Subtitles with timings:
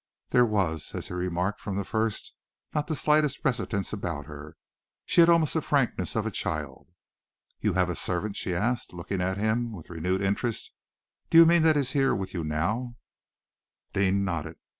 [0.29, 2.33] There was, as he had remarked from the first,
[2.73, 4.57] not the slightest reticence about her.
[5.05, 6.87] She had almost the frankness of a child.
[7.59, 10.71] "You have a servant?" she asked, looking at him with renewed interest.
[11.29, 12.95] "Do you mean that he is there with you now?"
[13.93, 14.57] Deane nodded.